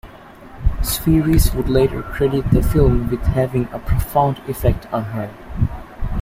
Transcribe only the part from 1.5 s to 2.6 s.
would later credit